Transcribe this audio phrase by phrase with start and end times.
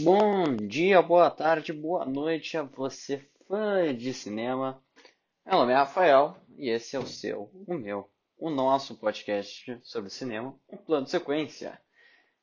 [0.00, 4.82] Bom dia, boa tarde, boa noite a você, fã de cinema.
[5.44, 10.08] Meu nome é Rafael e esse é o seu, o meu, o nosso podcast sobre
[10.08, 11.78] cinema, um plano de sequência.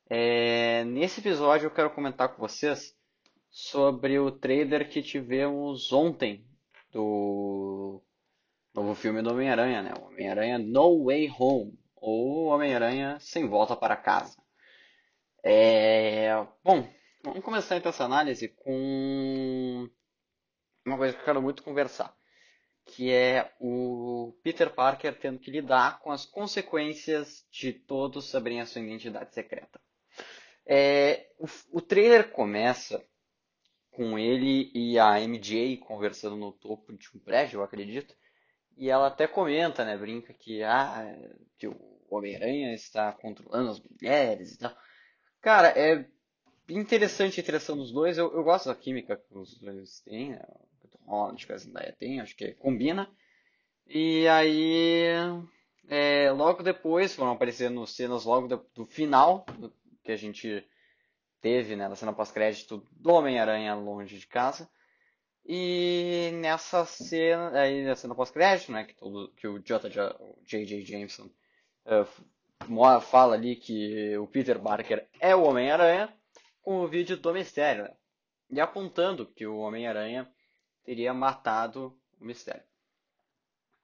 [0.08, 2.96] É, nesse episódio eu quero comentar com vocês
[3.50, 6.46] sobre o trailer que tivemos ontem
[6.92, 8.00] do
[8.72, 9.92] novo filme do Homem-Aranha, né?
[10.00, 14.40] Homem-Aranha No Way Home, ou Homem-Aranha Sem Volta para Casa.
[15.42, 16.86] É, bom,
[17.22, 19.86] Vamos começar então essa análise com
[20.86, 22.16] uma coisa que eu quero muito conversar,
[22.86, 28.66] que é o Peter Parker tendo que lidar com as consequências de todos saberem a
[28.66, 29.78] sua identidade secreta.
[30.64, 33.04] É, o, o trailer começa
[33.90, 38.16] com ele e a MJ conversando no topo de um prédio, eu acredito,
[38.78, 41.04] e ela até comenta, né, brinca que, ah,
[41.58, 41.76] que o
[42.08, 44.74] Homem-Aranha está controlando as mulheres e tal.
[45.42, 46.08] Cara, é
[46.70, 48.18] interessante a interação dos dois.
[48.18, 50.30] Eu, eu gosto da química que os dois têm.
[50.30, 50.42] Né?
[50.84, 53.08] O Tom Holland que a Zendaya tem, acho que combina.
[53.86, 55.04] E aí,
[55.88, 59.72] é, logo depois, foram aparecendo cenas logo do, do final do,
[60.04, 60.64] que a gente
[61.40, 64.68] teve, né, na cena pós-crédito do Homem-Aranha longe de casa.
[65.44, 70.84] E nessa cena, aí na cena pós-crédito, né, que, todo, que o J.J.
[70.84, 71.28] Jameson
[71.86, 76.14] uh, fala ali que o Peter Parker é o Homem-Aranha,
[76.62, 77.96] com o vídeo do Mistério, né?
[78.50, 80.30] E apontando que o Homem-Aranha
[80.84, 82.64] teria matado o Mistério.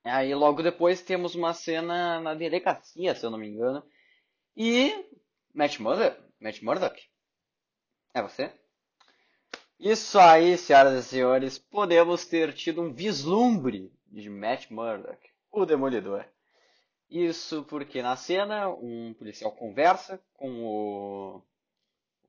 [0.04, 3.84] Aí logo depois temos uma cena na delegacia, se eu não me engano.
[4.56, 4.92] E
[5.52, 7.02] Matt Murdock, Matt Murdock?
[8.14, 8.52] É você?
[9.78, 15.18] Isso aí, senhoras e senhores, podemos ter tido um vislumbre de Matt Murdock,
[15.52, 16.24] o Demolidor.
[17.10, 21.42] Isso porque na cena um policial conversa com o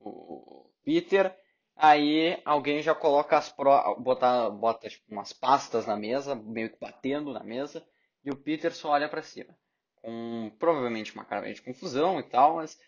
[0.00, 1.34] o Peter.
[1.76, 3.96] Aí alguém já coloca as pro...
[4.00, 7.86] bota, bota tipo, umas pastas na mesa, meio que batendo na mesa,
[8.24, 9.56] e o Peter só olha para cima.
[9.96, 12.78] Com provavelmente uma cara de confusão e tal, mas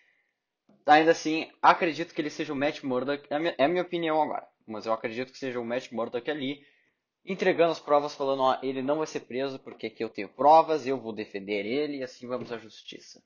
[0.86, 3.26] ainda assim acredito que ele seja o Matt Murdock.
[3.30, 5.92] É a minha, é a minha opinião agora, mas eu acredito que seja o Matt
[5.92, 6.60] Murdock ali
[7.24, 10.86] entregando as provas, falando: ó, ele não vai ser preso porque aqui eu tenho provas,
[10.86, 13.22] eu vou defender ele e assim vamos à justiça.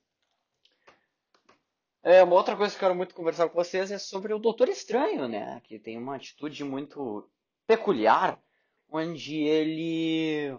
[2.05, 4.69] É, uma outra coisa que eu quero muito conversar com vocês é sobre o Doutor
[4.69, 5.59] Estranho, né?
[5.63, 7.27] Que tem uma atitude muito
[7.65, 8.39] peculiar,
[8.87, 10.55] onde ele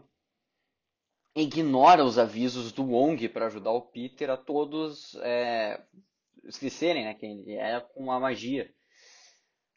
[1.36, 5.80] ignora os avisos do Wong para ajudar o Peter a todos é,
[6.42, 8.68] esquecerem né, quem ele é com a magia.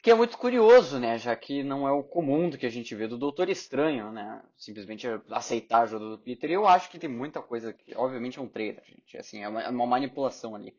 [0.02, 1.18] Que é muito curioso, né?
[1.18, 4.42] Já que não é o comum do que a gente vê do Doutor Estranho, né?
[4.56, 6.50] Simplesmente aceitar a ajuda do Peter.
[6.50, 9.16] E eu acho que tem muita coisa que, obviamente, é um trailer, gente.
[9.16, 10.74] Assim, é uma, é uma manipulação ali.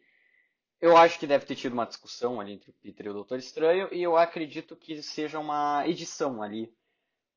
[0.81, 3.37] Eu acho que deve ter tido uma discussão ali entre o Peter e o Doutor
[3.37, 6.73] Estranho, e eu acredito que seja uma edição ali,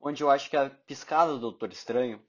[0.00, 2.24] onde eu acho que a piscada do Doutor Estranho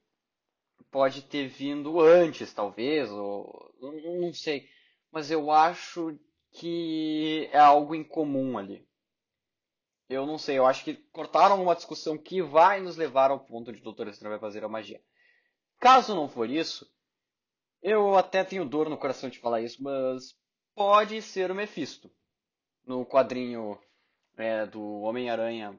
[0.90, 4.68] pode ter vindo antes, talvez, ou não sei,
[5.10, 6.18] mas eu acho
[6.52, 8.86] que é algo incomum ali.
[10.10, 13.72] Eu não sei, eu acho que cortaram uma discussão que vai nos levar ao ponto
[13.72, 15.02] de Doutor Estranho vai fazer a magia.
[15.80, 16.86] Caso não for isso,
[17.82, 20.36] eu até tenho dor no coração de falar isso, mas
[20.76, 22.10] pode ser o Mephisto.
[22.86, 23.80] No quadrinho
[24.36, 25.76] é, do Homem-Aranha,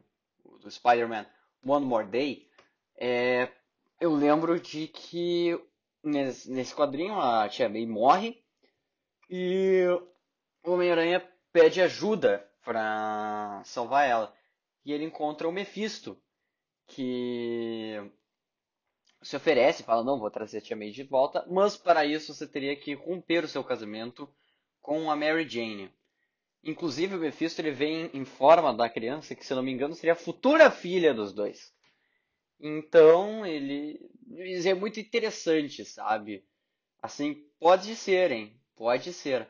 [0.60, 1.26] do Spider-Man
[1.64, 2.50] One More Day,
[2.98, 3.50] é,
[4.02, 5.58] eu lembro de que
[6.04, 8.44] nesse, quadrinho a Tia May morre
[9.30, 9.86] e
[10.64, 14.34] o Homem-Aranha pede ajuda para salvar ela.
[14.84, 16.20] E ele encontra o Mephisto,
[16.88, 17.96] que
[19.22, 22.48] se oferece, fala, não, vou trazer a Tia May de volta, mas para isso você
[22.48, 24.28] teria que romper o seu casamento
[24.88, 25.94] com a Mary Jane.
[26.64, 30.14] Inclusive o Mephisto ele vem em forma da criança, que se não me engano seria
[30.14, 31.74] a futura filha dos dois.
[32.58, 34.00] Então ele
[34.66, 36.42] é muito interessante, sabe?
[37.02, 38.58] Assim, pode ser, hein?
[38.78, 39.46] Pode ser.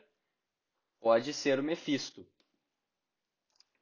[1.00, 2.26] Pode ser o Mephisto.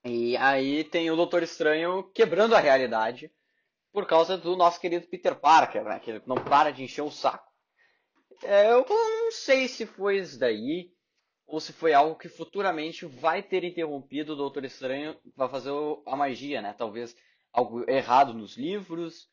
[0.05, 3.33] E aí tem o Doutor Estranho quebrando a realidade
[3.95, 5.99] por causa do nosso querido Peter Parker, né?
[6.01, 7.51] Que ele não para de encher o saco.
[8.43, 10.95] É, eu não sei se foi isso daí
[11.47, 15.71] ou se foi algo que futuramente vai ter interrompido o Doutor Estranho para fazer
[16.05, 16.75] a magia, né?
[16.77, 17.17] Talvez
[17.53, 19.31] algo errado nos livros.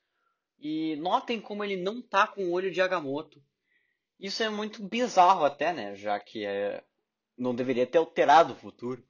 [0.60, 3.44] E notem como ele não tá com o olho de Agamotto.
[4.19, 5.95] Isso é muito bizarro até, né?
[5.95, 6.83] Já que é...
[7.38, 9.04] não deveria ter alterado o futuro.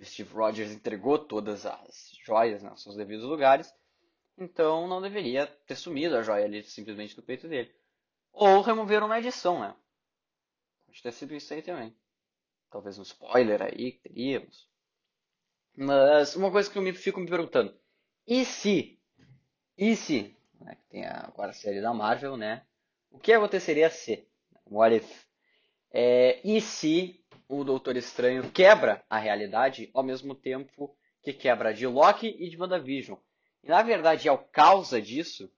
[0.00, 3.72] Steve Rogers entregou todas as joias nos seus devidos lugares.
[4.38, 7.74] Então não deveria ter sumido a joia ali simplesmente do peito dele.
[8.32, 9.74] Ou removeram na edição, né?
[10.86, 11.94] Pode ter sido isso aí também.
[12.72, 14.66] Talvez um spoiler aí que teríamos.
[15.76, 17.78] Mas uma coisa que eu me fico me perguntando,
[18.26, 18.98] e se,
[19.76, 22.64] e se, né, que tem agora a série da Marvel, né?
[23.10, 24.26] O que aconteceria se?
[24.70, 25.24] What if?
[25.90, 31.86] É, e se o Doutor Estranho quebra a realidade ao mesmo tempo que quebra de
[31.86, 33.18] Loki e de WandaVision?
[33.62, 35.52] E na verdade, a causa disso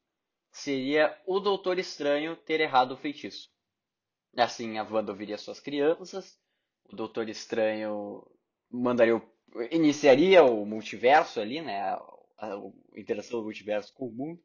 [0.50, 3.52] seria o Doutor Estranho ter errado o feitiço.
[4.36, 6.36] Assim, a Wanda ouviria suas crianças,
[6.90, 8.26] o Doutor Estranho
[8.70, 9.22] mandaria o,
[9.70, 11.80] iniciaria o multiverso ali, né?
[11.80, 11.94] A,
[12.38, 14.42] a, a interação do multiverso com o mundo.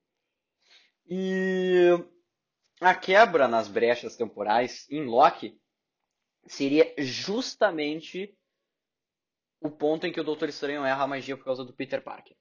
[1.08, 1.90] E
[2.80, 5.60] a quebra nas brechas temporais em Loki
[6.48, 8.36] seria justamente
[9.60, 12.38] o ponto em que o Doutor Estranho erra a magia por causa do Peter Parker.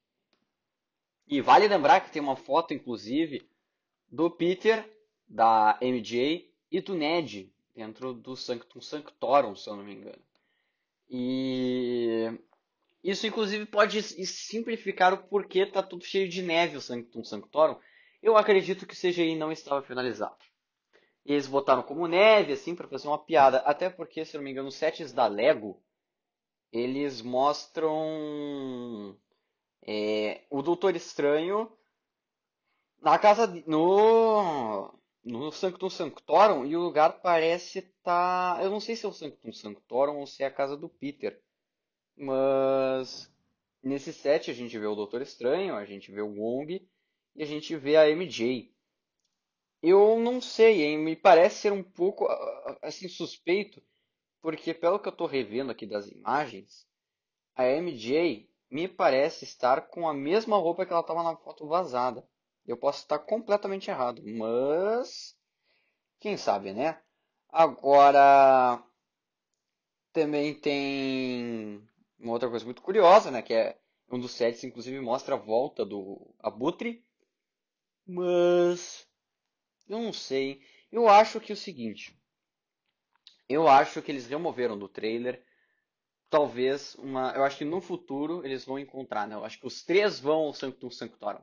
[1.27, 3.50] E vale lembrar que tem uma foto, inclusive,
[4.09, 4.89] do Peter,
[5.27, 10.20] da MJ e do Ned dentro do Sanctum Sanctorum, se eu não me engano.
[11.08, 12.26] E
[13.02, 17.78] isso, inclusive, pode simplificar o porquê tá tudo cheio de neve o Sanctum Sanctorum.
[18.20, 20.36] Eu acredito que o CGI não estava finalizado.
[21.25, 23.58] E eles botaram como neve, assim, para fazer uma piada.
[23.58, 25.80] Até porque, se eu não me engano, os sets da Lego,
[26.72, 29.16] eles mostram
[29.86, 31.70] é, o Doutor Estranho
[33.00, 34.98] na casa no
[35.28, 38.56] no Sanctum Sanctorum e o lugar parece estar.
[38.56, 38.62] Tá...
[38.62, 41.40] Eu não sei se é o Sanctum Sanctorum ou se é a casa do Peter.
[42.16, 43.30] Mas
[43.82, 46.88] nesse set a gente vê o Doutor Estranho, a gente vê o Wong
[47.36, 48.75] e a gente vê a MJ.
[49.82, 50.98] Eu não sei, hein?
[50.98, 52.26] me parece ser um pouco
[52.82, 53.80] assim suspeito,
[54.40, 56.88] porque pelo que eu estou revendo aqui das imagens,
[57.54, 62.26] a MJ me parece estar com a mesma roupa que ela estava na foto vazada.
[62.69, 65.35] Eu posso estar completamente errado, mas
[66.20, 67.00] quem sabe, né?
[67.49, 68.85] Agora
[70.12, 71.82] também tem
[72.19, 73.41] uma outra coisa muito curiosa, né?
[73.41, 73.81] Que é
[74.12, 77.03] um dos sets, inclusive, mostra a volta do Abutre.
[78.06, 79.09] Mas
[79.88, 80.61] eu não sei.
[80.93, 82.14] Eu acho que é o seguinte.
[83.49, 85.43] Eu acho que eles removeram do trailer.
[86.29, 87.32] Talvez uma.
[87.32, 89.35] Eu acho que no futuro eles vão encontrar, né?
[89.35, 91.43] Eu acho que os três vão ao Sanctum Sanctorum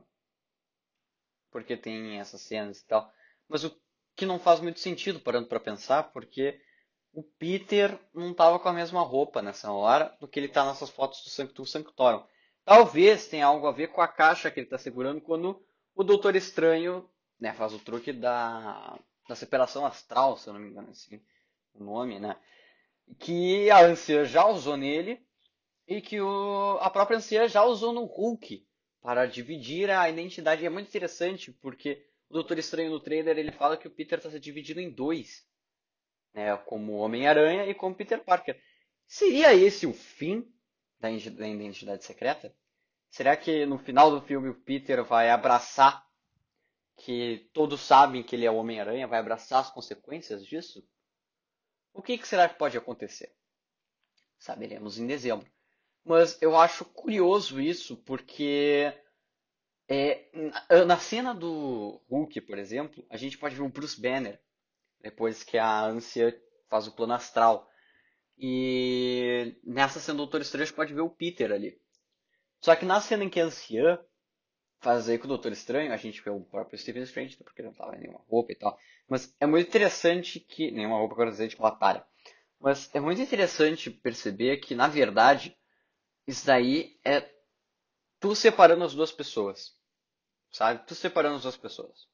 [1.56, 3.10] porque tem essas cenas e tal.
[3.48, 3.74] Mas o
[4.14, 6.60] que não faz muito sentido parando para pensar, porque
[7.14, 10.90] o Peter não estava com a mesma roupa nessa hora do que ele está nessas
[10.90, 12.22] fotos do Sanctum Sanctorum.
[12.62, 15.64] Talvez tenha algo a ver com a caixa que ele está segurando quando
[15.94, 17.08] o Doutor Estranho
[17.40, 21.22] né, faz o truque da, da separação astral, se eu não me engano assim,
[21.72, 22.36] o nome, né?
[23.18, 25.26] Que a Anciã já usou nele
[25.88, 28.62] e que o, a própria Anciã já usou no Hulk
[29.06, 30.66] para dividir a identidade.
[30.66, 34.28] é muito interessante porque o Doutor Estranho no trailer ele fala que o Peter está
[34.28, 35.46] se dividindo em dois,
[36.34, 38.60] né, como Homem-Aranha e como Peter Parker.
[39.06, 40.52] Seria esse o fim
[40.98, 42.52] da identidade secreta?
[43.08, 46.04] Será que no final do filme o Peter vai abraçar
[46.96, 50.84] que todos sabem que ele é o Homem-Aranha, vai abraçar as consequências disso?
[51.94, 53.32] O que, que será que pode acontecer?
[54.36, 55.48] Saberemos em dezembro.
[56.06, 58.94] Mas eu acho curioso isso, porque
[59.88, 60.24] é,
[60.86, 64.40] na cena do Hulk, por exemplo, a gente pode ver o Bruce Banner,
[65.00, 67.68] depois que a ânsia faz o plano astral.
[68.38, 71.76] E nessa cena do Doutor Estranho a gente pode ver o Peter ali.
[72.60, 73.98] Só que na cena em que a anciã
[74.78, 77.68] faz aí com o Doutor Estranho, a gente vê o próprio Stephen Strange, porque ele
[77.68, 78.78] não tava em nenhuma roupa e tal.
[79.08, 80.70] Mas é muito interessante que.
[80.70, 82.06] Nenhuma roupa, quero dizer, de batalha.
[82.60, 85.56] Mas é muito interessante perceber que, na verdade,
[86.26, 87.28] isso daí é
[88.20, 89.74] tu separando as duas pessoas.
[90.50, 90.84] Sabe?
[90.86, 92.08] Tu separando as duas pessoas.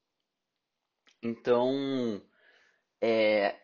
[1.22, 2.20] Então,
[3.00, 3.60] é,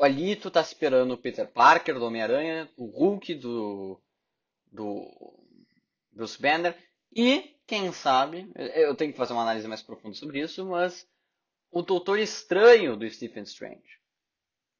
[0.00, 4.00] ali tu tá esperando o Peter Parker do Homem-Aranha, o Hulk do,
[4.70, 5.38] do
[6.10, 6.76] Bruce Banner
[7.14, 11.06] e, quem sabe, eu tenho que fazer uma análise mais profunda sobre isso, mas
[11.70, 14.00] o Doutor Estranho do Stephen Strange.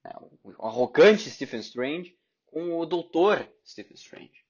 [0.04, 0.12] Né?
[0.42, 2.18] O arrogante Stephen Strange
[2.52, 4.44] com o Doutor Stephen Strange.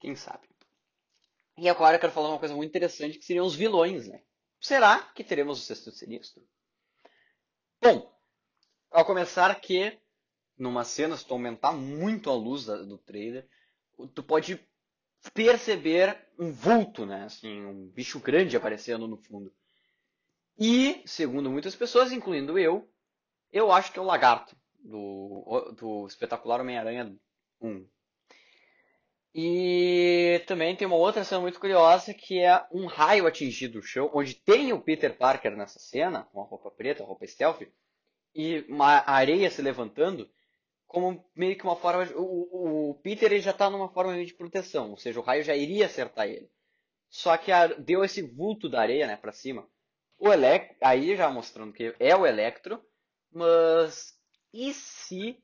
[0.00, 0.48] Quem sabe?
[1.58, 4.22] E agora eu quero falar uma coisa muito interessante que seriam os vilões, né?
[4.60, 6.46] Será que teremos o sexto sinistro?
[7.82, 8.10] Bom,
[8.90, 9.98] ao começar que
[10.56, 13.48] numa cena, se tu aumentar muito a luz do trailer,
[14.14, 14.64] tu pode
[15.32, 17.24] perceber um vulto, né?
[17.24, 19.52] Assim, um bicho grande aparecendo no fundo.
[20.56, 22.88] E, segundo muitas pessoas, incluindo eu,
[23.52, 27.16] eu acho que é o lagarto do, do espetacular Homem-Aranha
[27.64, 27.86] 1.
[29.34, 34.08] E também tem uma outra cena muito curiosa que é um raio atingido o chão,
[34.14, 37.62] onde tem o Peter Parker nessa cena, com a roupa preta, a roupa stealth,
[38.32, 40.30] e uma areia se levantando,
[40.86, 42.06] como meio que uma forma.
[42.06, 45.42] De, o, o Peter ele já tá numa forma de proteção, ou seja, o raio
[45.42, 46.48] já iria acertar ele.
[47.08, 49.68] Só que a, deu esse vulto da areia, né, para cima.
[50.16, 52.80] O Electro, aí já mostrando que é o Electro,
[53.32, 54.14] mas
[54.52, 55.36] e se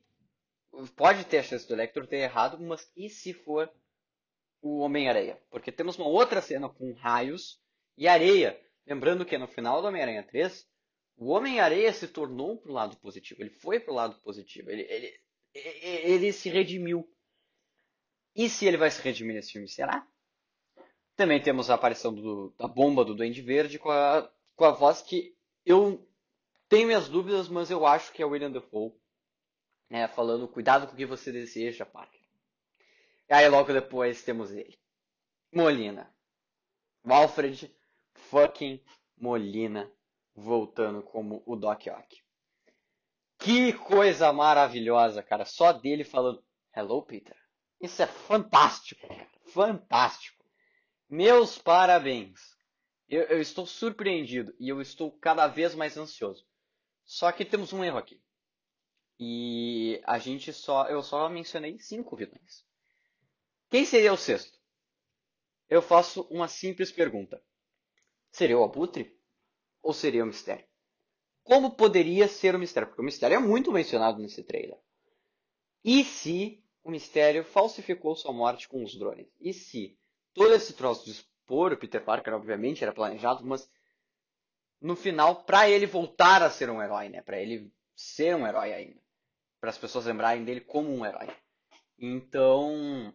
[0.95, 3.71] pode ter a chance do Electro ter errado, mas e se for
[4.61, 5.37] o Homem-Aranha?
[5.49, 7.59] Porque temos uma outra cena com raios
[7.97, 8.59] e areia.
[8.85, 10.67] Lembrando que no final do Homem-Aranha 3,
[11.17, 13.41] o Homem-Areia se tornou pro lado positivo.
[13.41, 14.69] Ele foi pro lado positivo.
[14.69, 15.21] Ele, ele,
[15.53, 17.07] ele se redimiu.
[18.35, 19.67] E se ele vai se redimir nesse filme?
[19.67, 20.07] Será?
[21.15, 25.01] Também temos a aparição do, da bomba do Duende Verde com a, com a voz
[25.01, 25.35] que
[25.65, 26.07] eu
[26.67, 28.93] tenho minhas dúvidas, mas eu acho que é William Dafoe.
[29.91, 32.21] Né, falando, cuidado com o que você deseja, Parker.
[33.29, 34.79] E aí logo depois temos ele.
[35.51, 36.15] Molina.
[37.05, 37.69] Alfred
[38.13, 38.81] fucking
[39.17, 39.91] Molina
[40.33, 42.23] voltando como o Doc Ock.
[43.37, 45.43] Que coisa maravilhosa, cara.
[45.43, 46.41] Só dele falando
[46.73, 47.35] Hello, Peter.
[47.81, 49.29] Isso é fantástico, cara.
[49.47, 50.41] Fantástico.
[51.09, 52.39] Meus parabéns.
[53.09, 56.47] Eu, eu, estou surpreendido e eu estou cada vez mais ansioso.
[57.03, 58.21] Só que temos um erro aqui.
[59.23, 60.87] E a gente só.
[60.87, 62.65] Eu só mencionei cinco vilões.
[63.69, 64.57] Quem seria o sexto?
[65.69, 67.39] Eu faço uma simples pergunta.
[68.31, 69.15] Seria o Abutre?
[69.83, 70.65] Ou seria o Mistério?
[71.43, 72.87] Como poderia ser o mistério?
[72.87, 74.79] Porque o mistério é muito mencionado nesse trailer.
[75.83, 79.27] E se o mistério falsificou sua morte com os drones?
[79.39, 79.99] E se
[80.33, 83.69] todo esse troço de expor o Peter Parker, obviamente, era planejado, mas
[84.79, 87.21] no final, para ele voltar a ser um herói, né?
[87.21, 89.00] Para ele ser um herói ainda.
[89.61, 91.29] Para as pessoas lembrarem dele como um herói.
[91.97, 93.13] Então,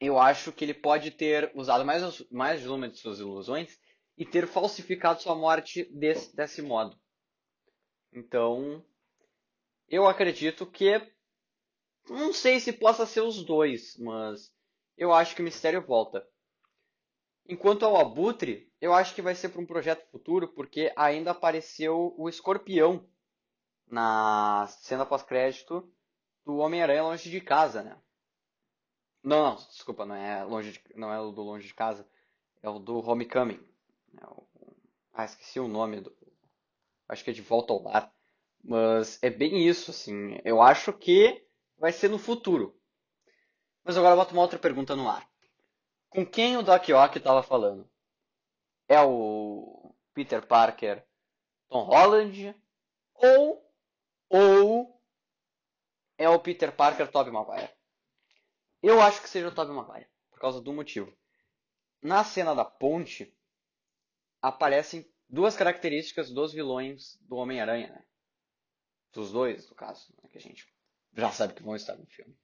[0.00, 3.78] eu acho que ele pode ter usado mais, mais de uma de suas ilusões
[4.16, 6.96] e ter falsificado sua morte desse, desse modo.
[8.12, 8.84] Então,
[9.88, 11.00] eu acredito que.
[12.08, 14.50] Não sei se possa ser os dois, mas
[14.96, 16.26] eu acho que o mistério volta.
[17.46, 22.14] Enquanto ao Abutre, eu acho que vai ser para um projeto futuro, porque ainda apareceu
[22.16, 23.06] o Escorpião
[23.90, 25.90] na cena pós-crédito
[26.44, 27.96] do Homem-Aranha Longe de Casa, né?
[29.22, 32.08] Não, não, desculpa, não é, longe de, não é o do Longe de Casa,
[32.62, 33.60] é o do Homecoming.
[34.16, 34.26] É
[35.12, 36.16] ah, esqueci o nome do.
[37.08, 38.12] Acho que é de volta ao lar.
[38.62, 40.38] Mas é bem isso, assim.
[40.44, 41.44] Eu acho que
[41.76, 42.78] vai ser no futuro.
[43.82, 45.28] Mas agora eu boto uma outra pergunta no ar.
[46.08, 47.88] Com quem o Doc Ock estava falando?
[48.88, 51.04] É o Peter Parker
[51.68, 52.54] Tom Holland?
[53.14, 53.67] Ou,
[54.28, 55.00] ou
[56.16, 57.72] é o Peter Parker Tobey Maguire?
[58.82, 61.16] Eu acho que seja o Tobey Maguire, por causa do motivo.
[62.02, 63.36] Na cena da ponte,
[64.40, 68.04] aparecem duas características dos vilões do Homem-Aranha, né?
[69.12, 70.28] Dos dois, no caso, né?
[70.30, 70.66] que a gente
[71.14, 72.36] já sabe que vão estar no filme.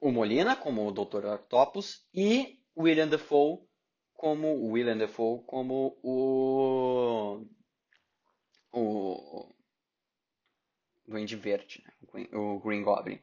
[0.00, 1.26] O Molina, como o Dr.
[1.26, 3.66] Octopus, e William Dafoe
[4.16, 7.46] como William Dafoe como o
[8.72, 9.55] o
[11.06, 12.26] Duende Verde, né?
[12.32, 13.20] o Green Goblin.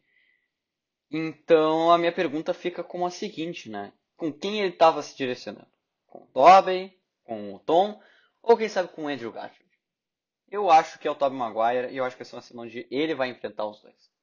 [1.12, 3.94] Então a minha pergunta fica como a seguinte, né?
[4.16, 5.74] Com quem ele estava se direcionando?
[6.14, 8.00] com o Tobey, com o Tom,
[8.44, 9.74] ou quem sabe com o Andrew Garfield.
[10.48, 12.62] Eu acho que é o Tobey Maguire e eu acho que vai ser uma cena
[12.62, 14.14] onde ele vai enfrentar os dois.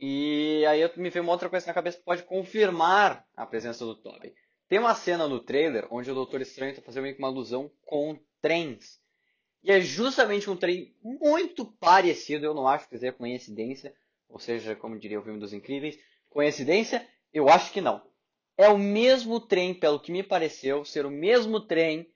[0.00, 3.94] E aí me veio uma outra coisa na cabeça que pode confirmar a presença do
[3.94, 4.34] Tobey.
[4.66, 7.70] Tem uma cena no trailer onde o Doutor Estranho está fazendo meio que uma alusão
[7.84, 8.98] com trens.
[9.62, 13.94] E é justamente um trem muito parecido, eu não acho que seja coincidência,
[14.28, 15.98] ou seja, como diria o filme dos Incríveis,
[16.30, 17.06] coincidência?
[17.32, 18.02] Eu acho que não
[18.58, 22.12] é o mesmo trem, pelo que me pareceu, ser o mesmo trem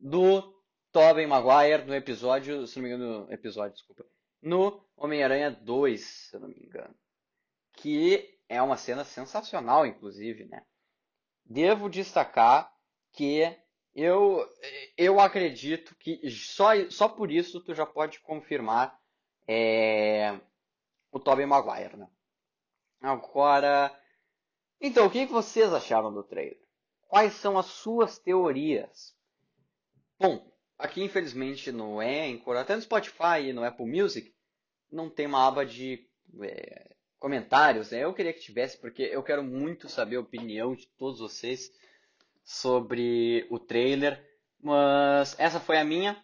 [0.00, 0.54] do
[0.92, 4.06] Tobey Maguire no episódio, se não me engano, no episódio, desculpa,
[4.40, 6.94] no Homem-Aranha 2, se não me engano.
[7.72, 10.62] Que é uma cena sensacional, inclusive, né?
[11.44, 12.72] Devo destacar
[13.12, 13.42] que
[13.94, 14.48] eu,
[14.96, 18.98] eu acredito que só, só por isso tu já pode confirmar
[19.46, 20.38] é,
[21.10, 22.08] o Tobey Maguire, né?
[23.00, 23.94] Agora,
[24.84, 26.58] então, o que vocês acharam do trailer?
[27.06, 29.14] Quais são as suas teorias?
[30.18, 34.34] Bom, aqui infelizmente no Anchor, até no Spotify e no Apple Music,
[34.90, 36.04] não tem uma aba de
[36.42, 37.92] é, comentários.
[37.92, 38.00] Né?
[38.02, 41.70] Eu queria que tivesse, porque eu quero muito saber a opinião de todos vocês
[42.42, 44.22] sobre o trailer.
[44.60, 46.22] Mas essa foi a minha.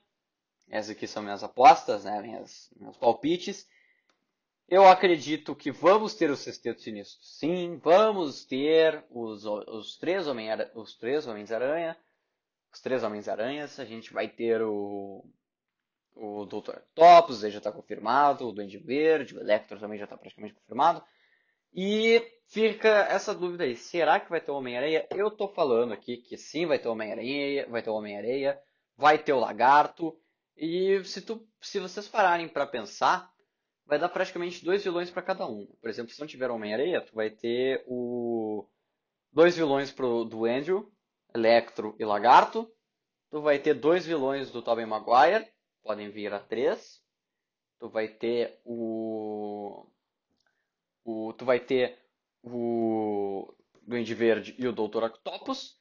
[0.70, 2.20] Essas aqui são minhas apostas, né?
[2.20, 3.66] Minhas, meus palpites.
[4.68, 7.24] Eu acredito que vamos ter o Sexteto Sinistro.
[7.24, 10.70] Sim, vamos ter os, os três Homens-Aranha.
[10.74, 11.96] Os três Homens-Aranha.
[12.72, 13.80] Os três Homens-Aranhas.
[13.80, 15.24] A gente vai ter o,
[16.14, 16.80] o Dr.
[16.94, 21.02] Topos já está confirmado, o Duende Verde, o Electro também já está praticamente confirmado.
[21.72, 25.06] E fica essa dúvida aí, será que vai ter o Homem-Areia?
[25.10, 28.60] Eu tô falando aqui que sim, vai ter o Homem-Areia, vai ter o Homem-Areia,
[28.96, 30.18] vai ter o Lagarto.
[30.56, 33.30] E se, tu, se vocês pararem para pensar,
[33.86, 35.66] vai dar praticamente dois vilões para cada um.
[35.80, 38.66] Por exemplo, se não tiver Homem-Areia, tu vai ter o
[39.32, 40.90] dois vilões pro, do Andrew,
[41.34, 42.70] Electro e Lagarto.
[43.30, 45.46] Tu vai ter dois vilões do Tobey Maguire,
[45.82, 47.02] podem vir a três.
[47.78, 49.86] Tu vai ter o,
[51.04, 51.97] o tu vai ter
[52.42, 53.52] o
[53.82, 55.04] Duende Verde e o Dr.
[55.04, 55.76] Octopus.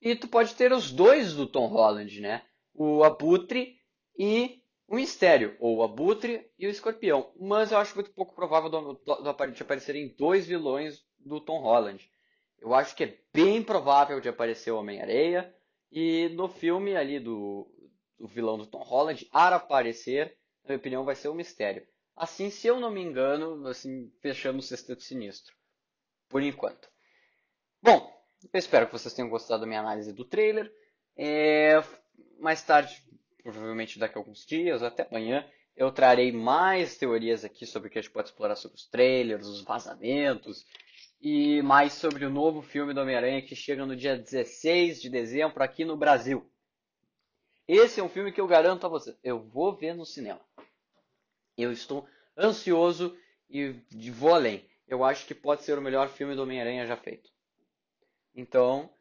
[0.00, 2.42] E tu pode ter os dois do Tom Holland, né?
[2.72, 3.76] O Abutre
[4.18, 7.32] e o Mistério, ou o Abutre e o Escorpião.
[7.38, 12.10] Mas eu acho muito pouco provável do, do, de aparecerem dois vilões do Tom Holland.
[12.58, 15.54] Eu acho que é bem provável de aparecer o Homem-Areia.
[15.92, 17.68] E no filme ali do,
[18.18, 21.86] do vilão do Tom Holland, a aparecer, na minha opinião, vai ser o Mistério.
[22.16, 25.54] Assim, se eu não me engano, assim, fechamos o Sexteto Sinistro.
[26.30, 26.88] Por enquanto.
[27.82, 28.10] Bom,
[28.52, 30.72] eu espero que vocês tenham gostado da minha análise do trailer.
[31.16, 31.82] É,
[32.38, 33.02] mais tarde,
[33.42, 35.44] provavelmente daqui a alguns dias, até amanhã,
[35.76, 39.46] eu trarei mais teorias aqui sobre o que a gente pode explorar sobre os trailers,
[39.46, 40.64] os vazamentos
[41.20, 45.62] e mais sobre o novo filme do Homem-Aranha que chega no dia 16 de dezembro
[45.62, 46.48] aqui no Brasil.
[47.66, 50.40] Esse é um filme que eu garanto a você, eu vou ver no cinema.
[51.58, 52.06] Eu estou
[52.38, 53.16] ansioso
[53.48, 53.72] e
[54.12, 54.69] vou além.
[54.90, 57.30] Eu acho que pode ser o melhor filme do Homem-Aranha já feito.
[58.34, 58.92] Então,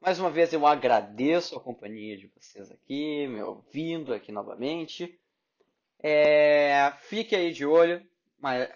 [0.00, 5.18] mais uma vez eu agradeço a companhia de vocês aqui, me ouvindo aqui novamente.
[5.98, 8.70] É, fique aí de olho, mas,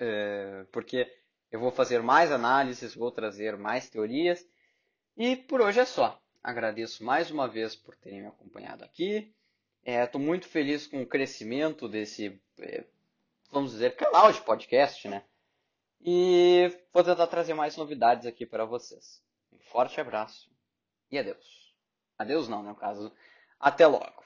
[0.00, 1.06] é, porque
[1.52, 4.48] eu vou fazer mais análises, vou trazer mais teorias.
[5.18, 6.18] E por hoje é só.
[6.42, 9.34] Agradeço mais uma vez por terem me acompanhado aqui.
[9.84, 12.84] Estou é, muito feliz com o crescimento desse, é,
[13.52, 15.22] vamos dizer, canal de podcast, né?
[16.02, 19.22] E vou tentar trazer mais novidades aqui para vocês.
[19.52, 20.50] Um forte abraço
[21.10, 21.74] e adeus.
[22.18, 23.12] Adeus não, no caso.
[23.58, 24.24] Até logo.